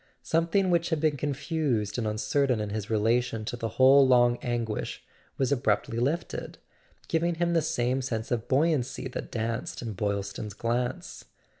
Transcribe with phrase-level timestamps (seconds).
[0.23, 5.03] Something which had been confused and uncertain in his relation to the whole long anguish
[5.37, 6.57] was abruptly lifted,
[7.07, 11.25] giving him the same sense of buoyancy that danced in Boylston's glance.